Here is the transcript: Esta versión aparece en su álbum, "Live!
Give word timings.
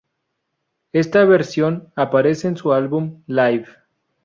Esta 0.93 1.25
versión 1.25 1.93
aparece 1.95 2.47
en 2.47 2.57
su 2.57 2.73
álbum, 2.73 3.21
"Live! 3.27 3.67